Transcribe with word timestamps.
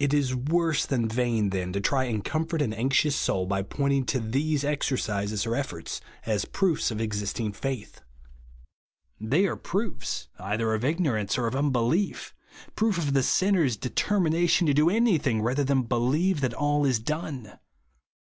It 0.00 0.12
is 0.12 0.34
worse 0.34 0.84
than 0.84 1.06
vain, 1.08 1.50
then, 1.50 1.72
to 1.74 1.80
try 1.80 2.02
and 2.06 2.24
comfort 2.24 2.60
an 2.60 2.72
anxious 2.72 3.14
soul 3.14 3.46
by 3.46 3.62
BELIEVE 3.62 3.70
AND 3.70 3.70
BE 3.70 4.06
SAVED. 4.08 4.22
115 4.24 4.24
pointing 4.24 4.30
to 4.32 4.32
these 4.32 4.64
exercises 4.64 5.46
or 5.46 5.54
efforts 5.54 6.00
as 6.26 6.44
proofs 6.44 6.90
of 6.90 7.00
existing 7.00 7.52
faith. 7.52 8.00
They 9.20 9.46
are 9.46 9.54
proofs 9.54 10.26
either 10.40 10.74
of 10.74 10.84
ignorance 10.84 11.38
or 11.38 11.46
of 11.46 11.54
mibelief.— 11.54 12.32
proofs 12.74 12.98
of 12.98 13.12
the 13.14 13.22
sinner's 13.22 13.76
determination 13.76 14.66
to 14.66 14.74
do 14.74 14.90
any 14.90 15.18
thing 15.18 15.40
rather 15.40 15.62
than 15.62 15.82
believe 15.84 16.40
that 16.40 16.52
all 16.52 16.84
is 16.84 16.98
done. 16.98 17.56